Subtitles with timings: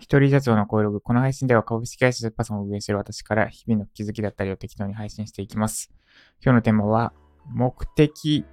[0.00, 1.00] 一人社長の声ログ。
[1.00, 5.92] この配信では株式会社ジェパソンを運営している私から日々の気づきだったりを適当に配信していきます。
[6.42, 7.12] 今日のテーマは、
[7.50, 8.46] 目的、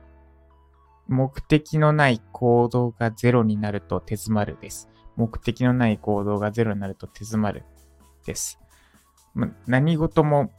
[1.08, 4.90] 目的のない行動がゼロになると手詰まるです。
[5.16, 7.64] 目的のない行動がゼロになると手詰まる
[8.26, 8.60] です。
[9.34, 10.52] ま、何事も、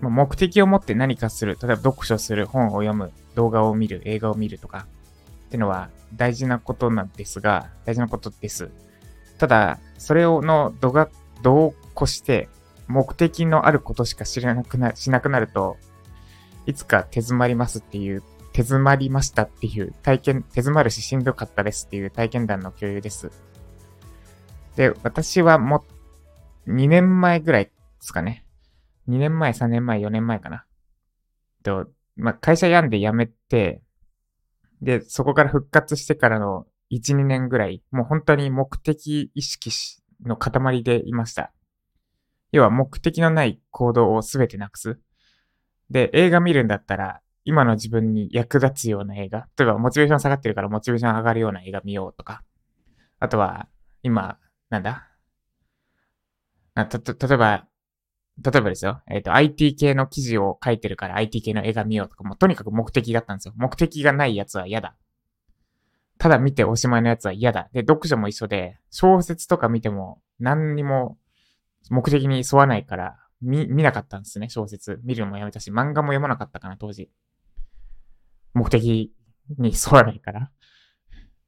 [0.00, 1.56] ま、目的を持って何かする。
[1.60, 4.86] 例えば読書する、本を読む、動画を見る、映画を見るとか、
[5.46, 8.70] ってのは大事なことなんですが、大事なことです。
[9.38, 11.08] ただ、それをの度が、
[11.42, 12.48] 度を越して、
[12.88, 15.76] 目的のあることしか知らなくな、しなくなると、
[16.66, 23.30] いつか手詰まりますっていう、手詰まりましたっていう体験、手詰まるししんどかったですっていう体験談の共有です。
[24.76, 25.84] で、私はも、
[26.66, 28.44] 2年前ぐらいですかね。
[29.08, 30.64] 2年前、3年前、4年前かな。
[31.62, 33.82] と、まあ、会社病んで辞めて、
[34.82, 39.70] で、そこから復活してからの1、2年ぐらい、もう本当に目的意識
[40.24, 41.52] の塊でいました。
[42.52, 44.98] 要は目的のない行動をすべてなくす。
[45.90, 49.48] で、映画見るんだったら、今の自分に役立つような映画。
[49.58, 52.42] 例えば、モチベーション下がってるからモチベーション上がるような映画見ようとか。
[53.18, 53.68] あとは、
[54.02, 54.38] 今、
[54.70, 55.08] なんだ？
[56.74, 57.66] あた、た、例えば、
[58.42, 59.02] 例えばですよ。
[59.10, 63.54] えっ、ー、と、IT 系の記事を書いてるから IT 系の映画見ようとか、もうとにかく目的だったんですよ。
[63.56, 64.96] 目的がないやつは嫌だ。
[66.18, 67.68] ただ見ておしまいのやつは嫌だ。
[67.72, 71.16] で、読書も一緒で、小説とか見ても何にも
[71.90, 75.00] 目的に沿わないから、見、見なかったんですね、小説。
[75.04, 77.10] 見るのもやめたし、漫画も読まなかったかな、当時。
[78.52, 79.14] 目的
[79.58, 80.50] に沿わないから。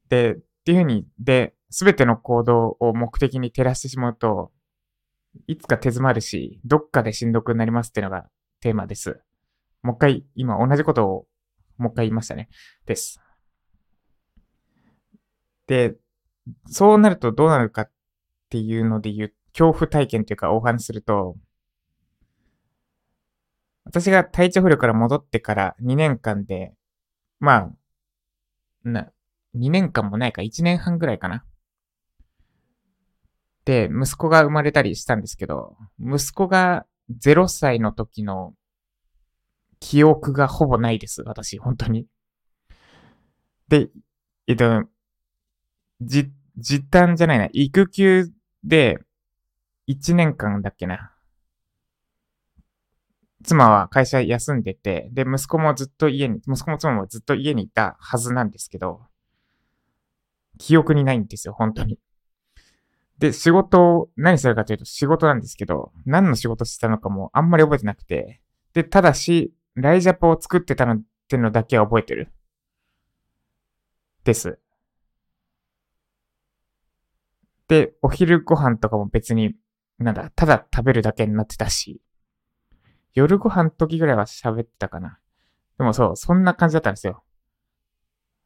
[0.08, 4.52] で、っていうふうに、で、すべての行動を目的に照らしてしまうと、
[5.46, 8.28] いつか手詰まるし、どっかでしんどくなりますっていうのが
[8.60, 9.20] テーマです。
[9.82, 11.26] もう一回、今同じことを
[11.76, 12.48] もう一回言いましたね。
[12.86, 13.20] です。
[15.70, 15.94] で、
[16.66, 17.90] そうなるとどうなるかっ
[18.48, 21.36] ていうので言う、恐怖体験というかお話すると、
[23.84, 26.74] 私が体調不良から戻ってから2年間で、
[27.38, 27.70] まあ、
[28.82, 29.12] な、
[29.54, 31.44] 2年間もないか、1年半ぐらいかな。
[33.64, 36.84] で、息子が生まれたりしたんですけど、息子が
[37.22, 38.54] 0歳の時の
[39.78, 42.08] 記憶がほぼないです、私、本当に。
[43.68, 43.88] で、
[44.48, 44.88] えっと、
[46.00, 48.30] じ、時短じゃないな、育休
[48.64, 48.98] で、
[49.86, 51.12] 1年間だっけな。
[53.42, 59.00] 妻は会社休んでて、で、息子もずっと家に、息子も妻もずっと家にいたはずなんですけど、
[60.58, 61.98] 記憶にないんですよ、本当に。
[63.18, 68.40] で、仕事を何するかというと仕事なんですけど、何の仕事してたのかもあんまり覚えてなくて、
[68.72, 72.28] で、ただし、ライジャパを作ってたのってのだけは覚えてる。
[74.24, 74.58] です。
[77.70, 79.54] で、お昼ご飯とかも別に、
[79.98, 82.02] なんだ、ただ食べるだけになってたし、
[83.14, 85.20] 夜ご飯時ぐらいは喋ってたかな。
[85.78, 87.22] でもそう、そんな感じだったんですよ。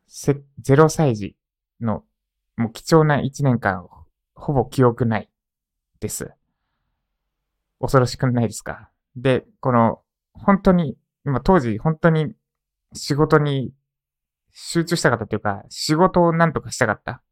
[0.06, 1.36] せ、0歳児
[1.80, 2.04] の、
[2.58, 3.88] もう貴重な1年間、
[4.34, 5.30] ほぼ記憶ない
[6.00, 6.30] です。
[7.80, 10.02] 恐ろしくないですかで、この、
[10.34, 12.34] 本当に、今当時本当に
[12.92, 13.72] 仕事に
[14.52, 17.23] 集中したかったというか、仕事を何とかしたかった。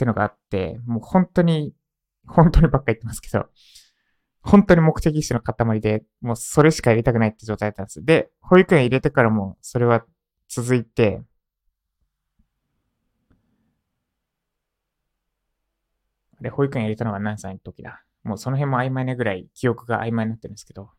[0.00, 1.74] ってのがあって、もう本当に、
[2.26, 3.50] 本当にばっか言ってますけど、
[4.40, 8.04] 本当に目的意識の塊で、もうそれしかやりたくないって状態だったんです。
[8.04, 10.06] で、保育園入れてからもそれは
[10.48, 11.22] 続いて、
[16.40, 18.02] で、保育園入れたのが何歳の時だ？
[18.22, 20.90] もうその辺も曖昧なぐらい記憶が曖昧になってるんですけど。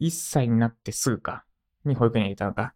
[0.00, 1.44] 1歳になってすぐか。
[1.84, 2.74] に保育園に入れたのか。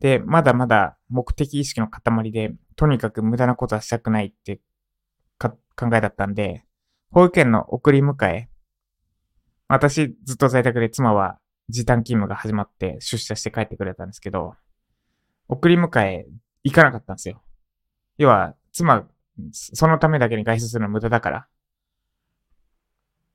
[0.00, 4.60] で、まだまだ目的意識の塊で、とにかく無駄なことはしたくないって
[5.38, 5.50] 考
[5.94, 6.64] えだったんで、
[7.10, 8.48] 保育園の送り迎え、
[9.68, 14.54] 私ずっと在宅で妻は時短勤務が始まって出社して帰ってくれたんですけど、
[15.48, 16.26] 送り迎え
[16.64, 17.42] 行かなかったんですよ。
[18.18, 19.06] 要は、妻、
[19.52, 21.46] そのためだけに外出するの無駄だから。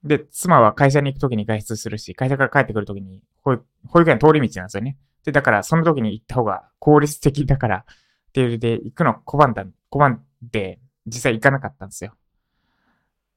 [0.03, 4.97] で、妻は会社に行くときに外出するし、会社から帰ってくるときに保育、保育園通り道なんですよね。
[5.27, 7.83] で、だからその時に行った方が効率的だからっ
[8.31, 12.13] ていうで行くの拒んだ、拒んで実際行かなかったんですよ。
[12.15, 12.17] っ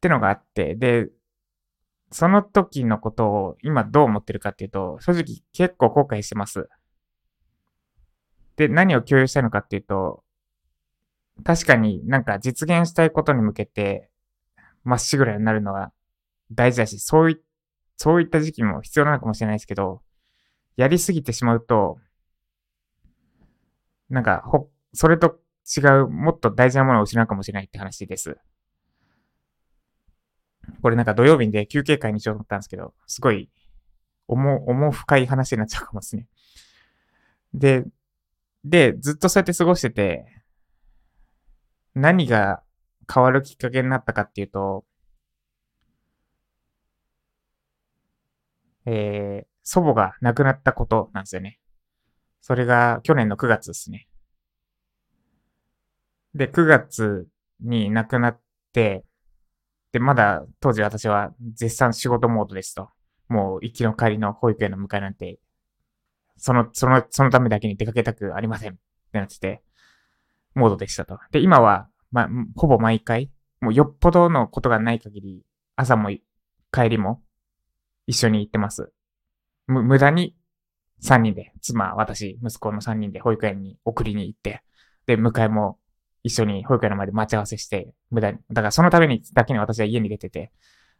[0.01, 1.09] てのがあって、で、
[2.13, 6.69] その時のことを今どう思ってるかっていうと、正直結構後悔してます。
[8.55, 10.23] で、何を共有したいのかっていうと、
[11.43, 14.11] 確かになんか実現したいことに向けて、
[14.85, 15.91] まっしぐらになるのは
[16.53, 17.41] 大事だし、そうい、
[17.97, 20.03] そういった時期も必要なのかもしれないですけど、
[20.81, 21.99] やりすぎてしまうと、
[24.09, 25.39] なんか、ほ、それと
[25.77, 28.39] 違う、もっと大事なものを失うかもしれないって話です。
[30.81, 33.51] これなんか土曜日で休憩会にしようと思ったんですけど、すごい、
[34.27, 36.27] 重、重深い話になっちゃうかもですね。
[37.53, 37.85] で、
[38.65, 40.25] で、ずっとそうやって過ごしてて、
[41.95, 42.63] 何が
[43.13, 44.87] 変わるきっかけになったかっていうと、
[48.87, 51.61] えー、祖母が亡くなったことなんですよね。
[52.41, 54.09] それが去年の9月ですね。
[56.35, 57.29] で、9月
[57.61, 58.41] に亡くなっ
[58.73, 59.05] て、
[59.93, 62.89] で、まだ当時私は絶賛仕事モードですと。
[63.29, 65.39] もう行きの帰りの保育園の迎えなんて、
[66.37, 68.77] その、その、そのためだけに出かけたくありませんっ
[69.13, 69.63] てなってて、
[70.57, 71.21] モードでしたと。
[71.31, 73.31] で、今は、ま、ほぼ毎回、
[73.61, 75.45] もうよっぽどのことがない限り、
[75.77, 76.11] 朝も
[76.73, 77.23] 帰りも
[78.09, 78.93] 一緒に行ってます。
[79.67, 80.35] む、無駄に
[81.03, 84.63] 3人で、妻、私、息子の3人で保育園に送りに行って、
[85.07, 85.79] で、迎えも
[86.23, 88.39] 一緒に保育園の前で待ち合わせして、無駄に。
[88.51, 90.53] だからそのためにだけに私は家に出てて、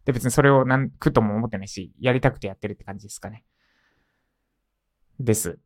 [0.05, 3.45] で、別にそれをなんくとも思ってないし、やりたくてやってるって感じですかね。
[5.19, 5.59] です。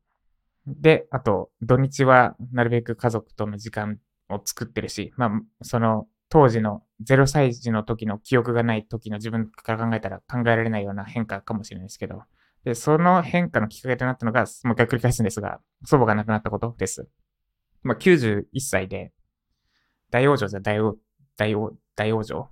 [0.67, 5.31] で、あと、土日はなるべく家族との時間を作ってるし、まあ、
[5.63, 12.23] その、当時の0歳児の時の記憶がない時の自分から考えたら考えられないような変化かもしれないですけど、
[12.65, 17.09] で、その変化のきっかけとなったのが、もう一回繰り返すんですが、祖母が亡くなったことです。
[17.83, 19.13] まあ、91歳で、
[20.11, 20.97] 大往生じゃ大王、
[21.37, 22.49] 大王、大往生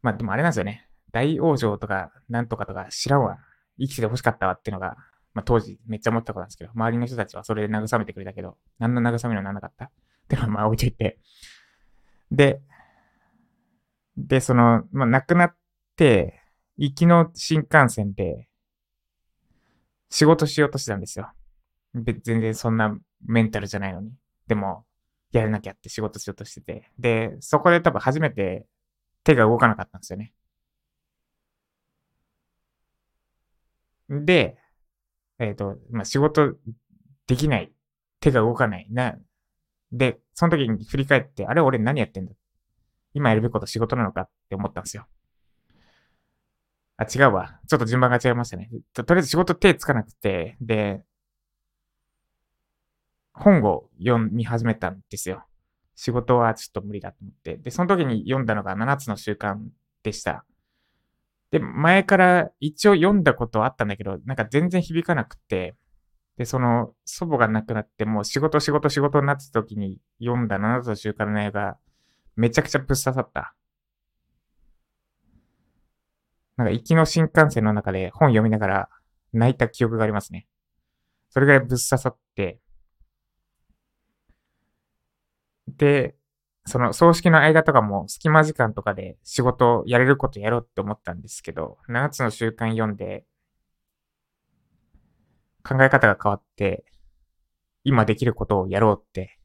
[0.00, 0.88] まあ、でもあれなんですよね。
[1.12, 3.38] 大往生とか、なんとかとか知らんわ。
[3.78, 4.96] 生きてて欲しかったわっていうのが、
[5.34, 9.90] まあ、当時めっちゃ思ったことなんですけど、周りの人たちはそれで慰めてくれたけど、何の慰めにもならなかったっ
[10.28, 11.18] ていうのはま置いといて。
[12.30, 12.60] で、
[14.16, 15.56] で、その、まあ、亡くなっ
[15.96, 16.42] て、
[16.76, 18.47] 行きの新幹線で、
[20.10, 21.30] 仕事しようとしてたんですよ。
[21.94, 22.96] 全然そんな
[23.26, 24.12] メンタルじゃないのに。
[24.46, 24.84] でも、
[25.32, 26.90] やらなきゃって仕事しようとしてて。
[26.98, 28.66] で、そこで多分初めて
[29.24, 30.32] 手が動かなかったんですよね。
[34.08, 34.56] で、
[35.38, 36.54] えっ、ー、と、まあ、仕事
[37.26, 37.72] できない。
[38.20, 38.86] 手が動かない。
[38.90, 39.16] な、
[39.92, 42.32] で、その時に振り返って、あれ俺何やってんだ
[43.14, 45.06] 今やるべきこと仕事なのかって思ったんですよ。
[46.98, 47.60] あ、違うわ。
[47.68, 48.68] ちょっと順番が違いましたね。
[48.92, 51.04] ととりあえず仕事手つかなくて、で、
[53.32, 55.44] 本を読み始めたんですよ。
[55.94, 57.56] 仕事はちょっと無理だと思って。
[57.56, 59.56] で、その時に読んだのが7つの習慣
[60.02, 60.44] でした。
[61.52, 65.76] で、前から一応読んだことはあったんだけど、なんか全然響かなくて、
[66.36, 71.78] で、その祖母が亡くなってもう仕事仕事仕事になってた時に読んだ7つの習慣の映画、
[72.36, 73.54] めちゃくちゃぶっ刺さった。
[76.58, 78.88] なんか行きの新幹線の中で本読みながら
[79.32, 80.48] 泣いた記憶がありますね。
[81.30, 82.58] それぐらいぶっ刺さって、
[85.68, 86.16] で、
[86.66, 93.24] その葬式の間とかも隙間時間とかで仕事やれることやろうって思ったんですけど、7つの習慣読んで、
[95.62, 96.84] 考え方が変わって、
[97.84, 99.38] 今できることをやろうって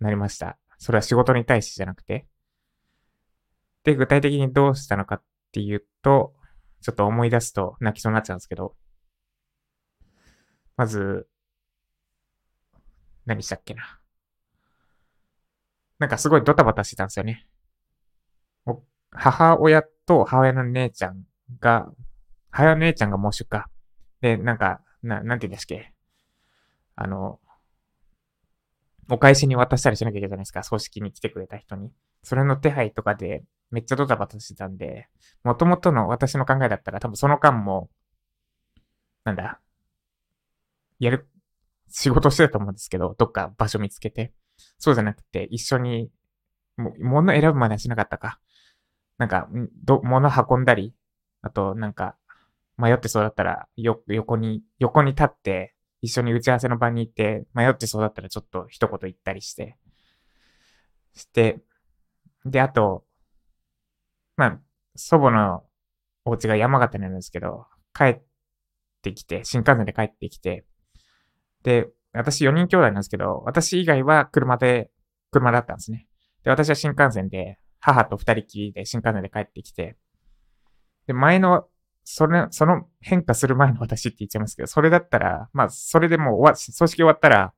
[0.00, 0.58] なりました。
[0.78, 2.26] それは仕事に対してじゃなくて。
[3.84, 6.34] で、具体的にどうしたのかっっていうと、
[6.80, 8.76] ちょっと思い出すと泣きそうになっちゃうんですけど、
[10.76, 11.28] まず、
[13.26, 13.98] 何したっけな。
[15.98, 17.46] なんかすごいドタバタしてたんですよね。
[19.10, 21.24] 母親と母親の姉ちゃん
[21.60, 21.90] が、
[22.50, 23.62] 母親の姉ちゃんがもう出荷。
[24.20, 25.92] で、なんか、な、なんて言うんですっけ。
[26.94, 27.40] あの、
[29.10, 30.62] お返しに渡したりしなきゃいけないじゃないですか。
[30.62, 31.90] 葬式に来てくれた人に。
[32.22, 35.08] それの手配とかでめっちゃドタバタしてたんで、
[35.44, 37.90] 元々の私の考えだったら多分その間も、
[39.24, 39.60] なんだ、
[40.98, 41.28] やる、
[41.88, 44.32] 仕事してたと思うんですけど、どっか場所見つけて。
[44.78, 46.10] そうじゃなくて、一緒に、
[46.76, 48.40] も、物選ぶまではしなかったか。
[49.18, 49.48] なんか、
[49.84, 50.94] ど、物運んだり、
[51.42, 52.16] あと、なんか、
[52.76, 59.76] 迷ってそうだったら、よ、横に、横に立って、一緒に打ち合わせの場に行って、迷ってそうだったらちょっと一言言ったりして、
[61.14, 61.60] して、
[62.44, 63.04] で、あと、
[64.36, 64.60] まあ、
[64.94, 65.64] 祖母の
[66.24, 68.20] お家が山形にあるんですけど、帰っ
[69.02, 70.64] てきて、新幹線で帰ってきて、
[71.62, 74.90] で、私4人兄弟なんですけど、私以外は車で、
[75.30, 76.06] 車だったんですね。
[76.44, 79.96] で、私は新幹線で、母と二人きりで新幹線で帰ってきて、
[81.06, 81.66] で、前の、
[82.10, 87.52] それ、その変化する前の私って言っちゃいますけど、それだったら、まあ、それでもうわ、葬式終わったら、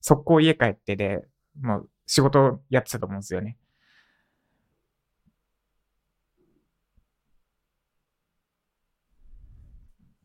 [0.00, 1.20] 速攻家帰ってで、
[1.60, 3.58] もう仕事やってたと思うんですよね。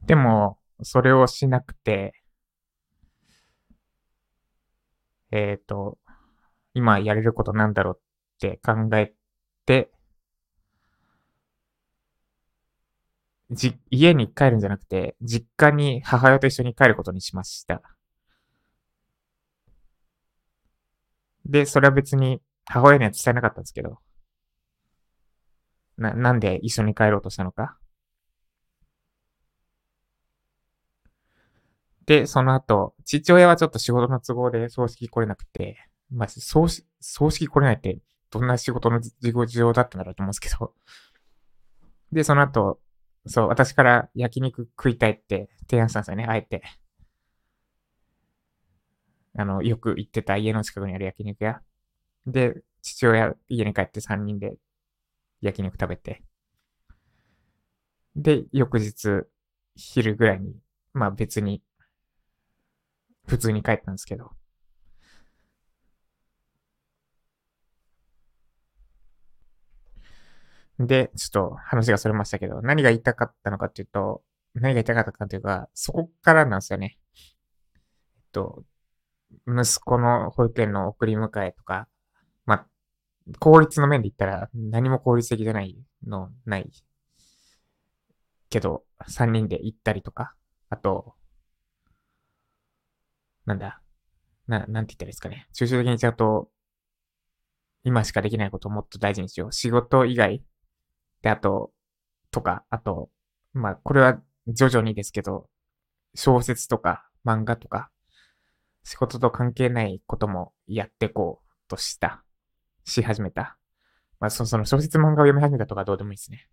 [0.05, 2.13] でも、それをしなくて、
[5.31, 5.97] えっ、と、
[6.73, 8.01] 今やれることなんだろうっ
[8.39, 9.13] て考え
[9.65, 9.91] て、
[13.51, 17.81] じ、家に帰るんじゃなくて、実家に母親と一緒に帰ることにしました。
[21.45, 23.99] で、それは別に母親には伝えなかったんですけど、
[25.97, 27.77] な、なんで一緒に帰ろうとしたのか。
[32.05, 35.77] で、その後、父親はちょっと仕事の都合で葬式来れなくて、
[36.11, 37.99] まあ、葬式、葬式来れないって
[38.29, 39.13] どんな仕事の事
[39.47, 40.73] 情だったんだろうと思うんですけど。
[42.11, 42.79] で、その後、
[43.27, 46.63] そう、私から焼肉食いたいって提案したんですよね、あえて。
[49.37, 51.61] あの、よく行ってた家の近くにある焼肉屋。
[52.27, 54.57] で、父親家に帰って3人で
[55.41, 56.23] 焼肉食べて。
[58.15, 59.25] で、翌日、
[59.75, 60.55] 昼ぐらいに、
[60.93, 61.61] まあ別に、
[63.27, 64.31] 普通に帰ったんですけど。
[70.79, 76.97] で、ちょっと話がそれましたけど、何が言いたかったのかっていうと、何が言いたかったかというか、そこからなんですよね。
[77.25, 78.63] えっと、
[79.47, 81.87] 息子の保育園の送り迎えとか、
[82.45, 82.67] まあ、
[83.39, 86.69] 効率の面で言ったら何も効率的じゃないの、ない。
[88.49, 90.35] けど、3人で行ったりとか、
[90.69, 91.15] あと、
[93.45, 93.81] なんだ、
[94.47, 95.47] な、なんて言ったらいいですかね。
[95.53, 96.49] 抽象的にちゃうと、
[97.83, 99.51] 今しかできないことをもっと大事にしよう。
[99.51, 100.43] 仕事以外
[101.21, 101.71] で、あと、
[102.31, 103.09] とか、あと、
[103.53, 105.49] まあ、これは徐々にですけど、
[106.13, 107.89] 小説とか漫画とか、
[108.83, 112.23] 仕事と関係ないこともやってこうとした、
[112.83, 113.57] し始めた。
[114.19, 116.47] まあ、そその小説漫画を読み始めたとかどうでもいいですね。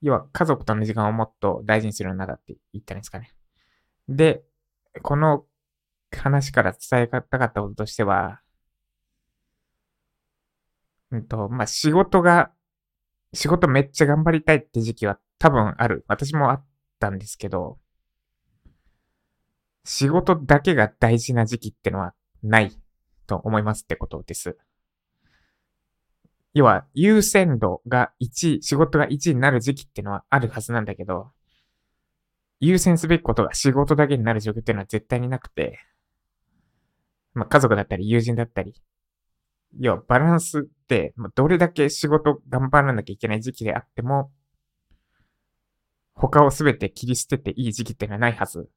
[0.00, 3.34] 要は家族との時間をもっと大事にするようになったって言ったんですかね。
[4.08, 4.42] で、
[5.02, 5.44] この
[6.16, 8.40] 話から伝えたかったこととしては、
[11.10, 12.52] うんと、まあ、仕事が
[13.34, 16.04] 仕事めっちゃ頑張りたいって時期は多分ある。
[16.08, 16.64] 私もあっ
[16.98, 17.78] たんですけど、
[19.84, 22.72] 仕事だけが大事な時期ってのはない
[23.26, 24.56] と思いますってことです。
[26.54, 31.30] 要は、優先度が1位、仕事が1位になる時期ってのはあるはずなんだけど、
[32.60, 35.78] 優先すべきことが仕事だけになる状況っていうのは絶対になくて、
[37.34, 38.74] まあ家族だったり友人だったり、
[39.78, 44.32] 要はバランスって、どれだけ仕事頑張らなきゃいけない時期であっても、
[46.14, 48.68] 他をすべて切り捨てていい時期ってのはないはず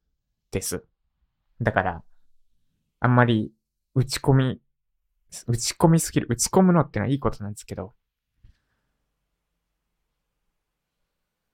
[0.51, 0.85] です。
[1.59, 2.03] だから、
[2.99, 3.51] あんまり
[3.95, 4.61] 打ち込み、
[5.47, 7.93] 打ち込みすぎる、打ち込むのってのはいいことなんですけど、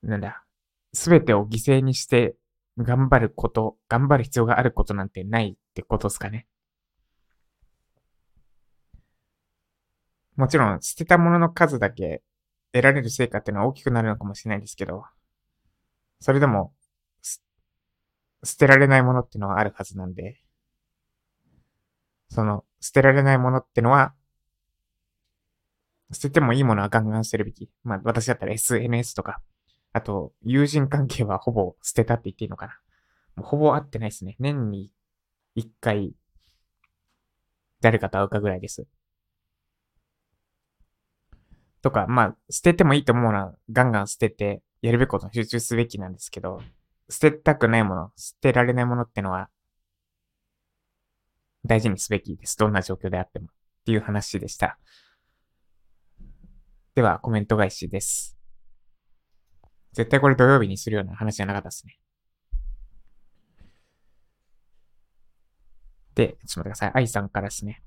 [0.03, 0.43] なんだ、
[0.93, 2.35] すべてを犠牲にして
[2.77, 6.47] 頑張ること、頑張る必要があることなんてないってことですかね。
[10.37, 12.21] もちろん捨てたものの数だけ
[12.71, 15.03] 得られる成果っていうのは大きくなるのかもしれないですけど、
[16.19, 16.73] それでも、
[18.43, 20.39] 捨てられないものっていうのはあるはずなんで、
[22.29, 24.13] その、捨てられないものってのは、
[26.11, 27.69] 捨ててもいいものはガンガン捨てるべき。
[27.83, 29.41] まあ、私だったら SNS とか、
[29.91, 32.79] あと、友人関係はほぼ捨てたって言っていいのかな。
[33.35, 34.35] もうほぼ会ってないですね。
[34.39, 34.91] 年に
[35.55, 36.13] 一回、
[37.81, 38.87] 誰かと会うかぐらいです。
[41.87, 46.61] とか、まあ、捨ててもいいと思うのは、ガンガン捨てて、やるべきことに集中すべきなんですけど、
[47.09, 49.49] 捨てたくないもの、捨てられないものってのは、
[51.65, 52.57] 大事にすべきです。
[52.57, 53.47] どんな状況であっても。
[53.47, 53.49] っ
[53.85, 54.77] ていう話でした。
[56.93, 58.37] では、コメント返しです。
[59.93, 61.97] 絶対これ土曜日にするような話じゃなかったですね。
[66.15, 66.91] で、ちょっと待ってください。
[66.95, 67.81] 愛さんからですね。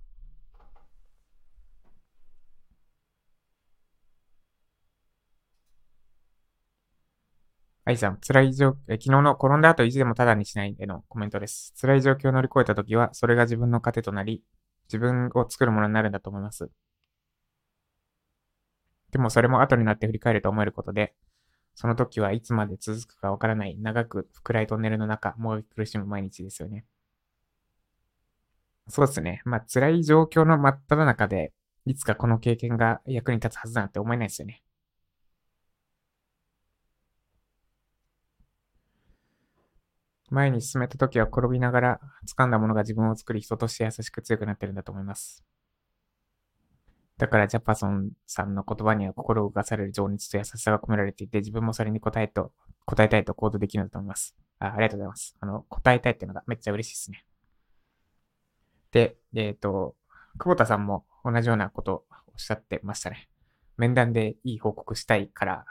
[7.91, 11.75] 愛さん、辛い状昨日の転んだ後意地でもただにしないでのコメントです。
[11.81, 14.45] 辛い状況を乗り越えた時は、それが自分の糧となり、
[14.85, 16.71] 自分を作るものになるんだと思います。
[19.11, 21.15] でもそれも後になって振り返ると思えることで、
[21.75, 26.85] その時はいつまで続くかわからない長く暗いトンネルの中、もがき苦しむ毎日ですよね。
[28.89, 29.43] そうですね。
[29.45, 31.53] まあ辛い状況の真っ只中で、
[31.87, 34.63] いつかこの経験が役に立つはずなんて思えないですよね。
[40.31, 45.45] 前に進めた時は転びながら掴んだものが自分を作り人として優しく強くなってるんだと思います。
[47.19, 52.53] だからジャパソンさんの言葉には心を動かされる情熱と優しさが込められていて、自分もそれに答えと、
[52.87, 54.35] 答えたいと行動できるんだと思います。
[54.59, 55.37] あありがとうございます。
[55.39, 57.27] あの、答えたいっていうのがめっちゃ嬉しいですね。
[58.93, 59.97] で、えっ、と、
[60.39, 63.29] 久保田さんも同じようなことをおっしゃってましたね。
[63.77, 65.67] 面談でいい報告したいから、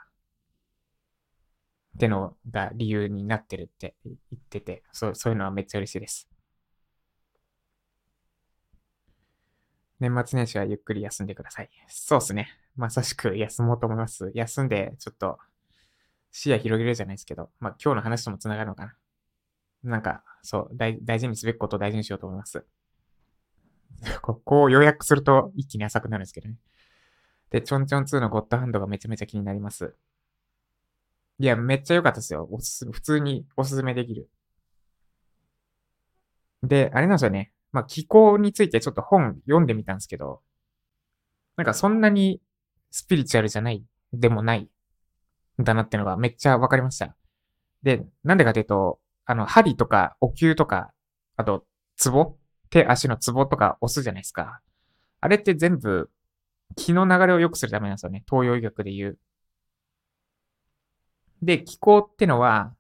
[1.96, 6.30] ってのが理由になってるって言ってて、そう、そういうのはめっちゃ嬉しいです。
[10.00, 11.70] 年末年始はゆっくり休んでください。
[11.88, 12.50] そうっすね。
[12.78, 14.32] まさしく休もうと思います。
[14.34, 15.38] 休んで、ちょっと、
[16.32, 18.96] 視野広げるじゃないですけど、まあ今日の話とも繋がるのかな。
[19.84, 22.66] なんか、そう、大大事にすべきことを大事にしようと思います。
[24.22, 26.56] ここを要約すると一気に浅くなるんですけどね。
[27.50, 29.96] で、ちょんちょん2のゴッドハンドがめちゃめちゃ気になります。
[31.40, 32.48] いや、めっちゃ良かったですよ。
[32.52, 34.30] おすすめ、普通におすすめできる。
[36.64, 37.52] で、あれなんですよね。
[37.72, 40.42] まあ、気候についてちょっと本読んでみたんですけど、
[41.56, 42.42] なんかそんなに
[42.92, 44.70] スピリチュアルじゃない、でもない、
[45.60, 47.16] だなってのがめっちゃわかりました。
[47.84, 50.92] で、なんでかというと、あの、針とか、お灸とか、
[51.38, 51.66] あと、
[51.96, 52.38] ツボ
[52.70, 54.60] 手足のツボとか押すじゃないですか。
[55.22, 56.10] あれって全部、
[56.76, 58.24] 気の流れを良くするためなんですよね。
[58.30, 59.20] 東洋医学で言う。
[61.42, 62.74] で、気候ってのは、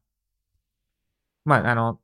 [1.46, 2.00] まあ、あの、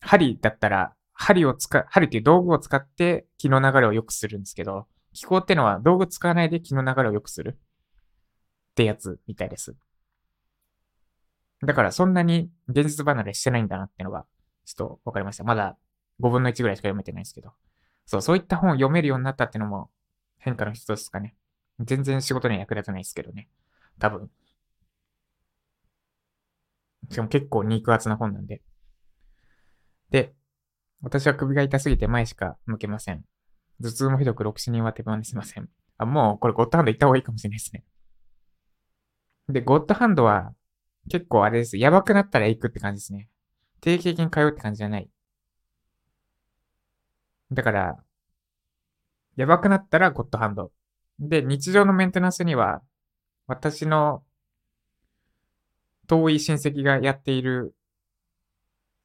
[0.00, 9.74] 針だったら、針を使、針っていう道具を使って気の流れを良くするんですけど、気候ってのは道具使わないで気の流れを良くするってやつみたいです。
[11.66, 14.26] だからそんなに現実離れしてないんだなってのが、
[14.64, 15.44] ちょっとわかりました。
[15.44, 15.76] まだ
[16.20, 17.50] 5分の1ぐらいしか読めてないですけど。
[18.06, 19.90] そう、そういった本を読めるようになったってのも
[20.38, 21.34] 変化の一つですかね。
[21.80, 23.48] 全然仕事には役立たないですけどね。
[23.98, 24.30] 多分。
[27.10, 28.62] しかも結構肉厚な本なんで。
[30.10, 30.34] で、
[31.02, 33.24] 私は首が痛すぎて前しか向けません。
[33.80, 35.68] 頭痛もひどく6、7人は手放せません。
[35.98, 37.84] あ、もうこれゴッドハンド行った方がいいかもしれないですね。
[39.48, 40.52] で、ゴッドハンドは
[41.08, 41.76] 結構あれです。
[41.76, 43.28] やばくなったら行くって感じですね。
[43.80, 45.08] 定期的に通うって感じじゃない。
[47.52, 47.96] だから、
[49.36, 50.72] やばくなったらゴッドハンド。
[51.18, 52.82] で、日常のメンテナンスには、
[53.46, 54.22] 私の
[56.08, 57.74] 遠い親戚がやっている、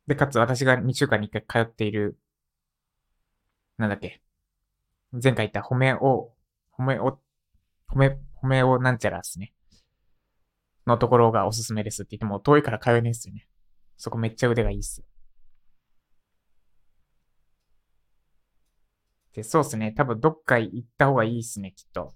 [0.08, 2.18] で、かつ私が2週間に1回通っている、
[3.78, 4.22] なんだっけ。
[5.12, 6.34] 前回言った褒めを、
[6.78, 7.20] 褒めを、
[7.90, 9.54] 褒め、褒めをなんちゃらですね。
[10.88, 13.48] のところがおすすめですって言っても遠いから通えないですよね。
[13.98, 15.04] そこめっちゃ腕がいいっす。
[19.34, 19.92] で、そうっすね。
[19.92, 22.14] 多分どっか行った方がいいっすね、きっと。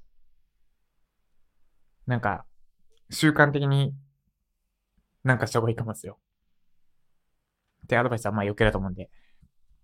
[2.06, 2.46] なんか、
[3.10, 3.94] 習慣的に
[5.28, 6.18] なんかした方がいいかもですよ。
[7.86, 9.10] で、アドバイスはまあ余計だと思うんで。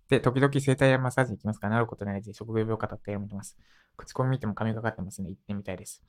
[0.08, 3.56] で、時々整体やマッサージ行きますかなることないで、職業病語って読めてます。
[3.96, 5.30] 口コミ見ても髪かかってますね。
[5.30, 6.02] 行ってみたいです。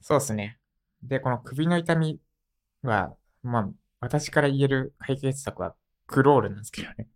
[0.00, 0.58] そうっすね。
[1.02, 2.20] で、この首の痛み
[2.82, 3.68] は、まあ、
[4.00, 5.74] 私から言える解決策は
[6.06, 7.08] クロールなんですけどね。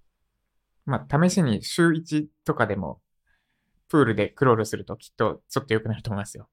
[0.84, 3.00] まあ、試しに週1とかでも、
[3.88, 6.48] プールでクロールするときっとちょっと良くなると思いますよ。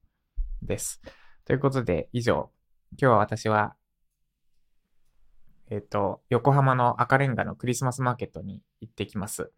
[0.61, 1.01] です。
[1.45, 2.51] ということで、以上。
[2.97, 3.75] 今日は私は、
[5.69, 9.51] えっ、ー、と、横浜の赤レンガのクリスマスマーケットに行ってきます。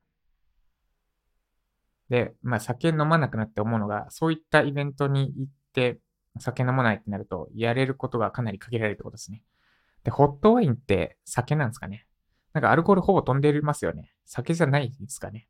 [2.10, 6.00] で、まあ、酒飲まなくなって思うのが、そういったイベントに行って、
[6.39, 9.44] 酒飲まないってなると、やれることがかなり限られるってことですね。
[10.04, 12.06] で、ホットワインって酒なんですかね
[12.54, 14.12] なんかアルコールほぼ飛んでますよね。
[14.26, 15.48] 酒じゃないんですかね。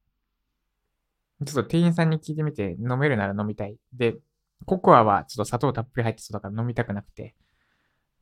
[1.45, 3.77] ちょっと店員さんに聞いてみて、飲めるなら飲みたい。
[3.93, 4.15] で、
[4.65, 7.35] ココアはちょっと砂糖たっぷり入ってそうだから飲みたくなくて、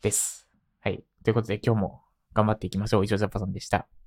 [0.01, 0.47] です。
[0.79, 1.03] はい。
[1.25, 2.01] ということで今日も
[2.33, 3.03] 頑張っていきましょう。
[3.03, 3.89] 以上、ジャパさんでした。